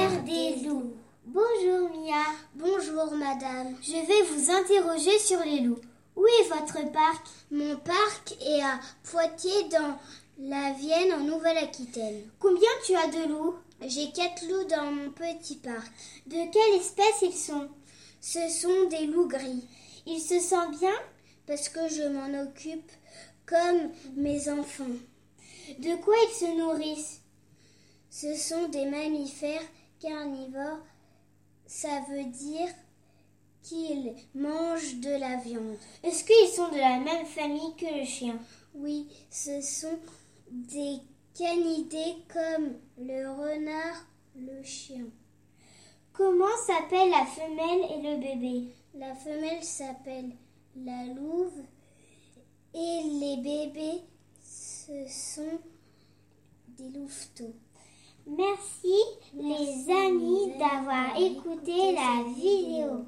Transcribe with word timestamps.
Des 0.00 0.56
loups. 0.66 0.94
Bonjour 1.26 1.90
Mia. 1.90 2.24
Bonjour 2.54 3.14
madame. 3.16 3.76
Je 3.82 3.92
vais 3.92 4.22
vous 4.30 4.50
interroger 4.50 5.18
sur 5.18 5.40
les 5.40 5.60
loups. 5.60 5.80
Où 6.16 6.26
est 6.26 6.48
votre 6.48 6.90
parc? 6.90 7.26
Mon 7.50 7.76
parc 7.76 8.34
est 8.40 8.62
à 8.62 8.80
Poitiers 9.04 9.68
dans 9.70 9.98
la 10.38 10.72
Vienne 10.72 11.12
en 11.12 11.24
Nouvelle-Aquitaine. 11.24 12.22
Combien 12.38 12.70
tu 12.86 12.96
as 12.96 13.08
de 13.08 13.28
loups? 13.28 13.56
J'ai 13.82 14.10
quatre 14.12 14.48
loups 14.48 14.64
dans 14.68 14.90
mon 14.90 15.10
petit 15.10 15.56
parc. 15.56 15.92
De 16.26 16.50
quelle 16.50 16.80
espèce 16.80 17.20
ils 17.20 17.36
sont? 17.36 17.68
Ce 18.22 18.48
sont 18.48 18.88
des 18.88 19.04
loups 19.04 19.28
gris. 19.28 19.66
Ils 20.06 20.22
se 20.22 20.40
sentent 20.40 20.78
bien? 20.78 20.96
Parce 21.46 21.68
que 21.68 21.88
je 21.88 22.04
m'en 22.04 22.42
occupe 22.42 22.90
comme 23.44 23.90
mes 24.16 24.48
enfants. 24.48 24.96
De 25.78 25.94
quoi 26.02 26.14
ils 26.26 26.34
se 26.34 26.56
nourrissent? 26.56 27.20
Ce 28.08 28.34
sont 28.34 28.68
des 28.68 28.86
mammifères 28.86 29.60
carnivores. 30.00 30.84
Ça 31.66 32.00
veut 32.10 32.24
dire 32.24 32.68
qu'ils 33.62 34.14
mangent 34.34 34.96
de 34.96 35.10
la 35.10 35.36
viande. 35.36 35.76
Est-ce 36.02 36.24
qu'ils 36.24 36.54
sont 36.54 36.68
de 36.68 36.78
la 36.78 36.98
même 36.98 37.26
famille 37.26 37.76
que 37.76 37.98
le 37.98 38.04
chien? 38.04 38.38
Oui, 38.74 39.06
ce 39.30 39.60
sont 39.60 39.98
des 40.50 40.98
canidés 41.34 42.16
comme 42.32 42.74
le 42.98 43.30
renard, 43.30 44.06
le 44.36 44.62
chien. 44.62 45.04
Comment 46.12 46.56
s'appelle 46.66 47.10
la 47.10 47.26
femelle 47.26 47.90
et 47.92 48.02
le 48.02 48.20
bébé? 48.20 48.74
La 48.94 49.14
femelle 49.14 49.62
s'appelle 49.62 50.32
la 50.76 51.04
louve 51.14 51.62
et 52.74 53.02
les 53.04 53.36
bébés 53.36 54.02
ce 54.90 55.06
sont 55.06 55.58
des 56.68 56.88
louveteaux. 56.88 57.54
Merci, 58.26 58.94
les 59.34 59.92
amis 59.92 60.52
d'avoir 60.58 61.16
écouté 61.18 61.92
la 61.92 62.24
vidéo. 62.34 63.06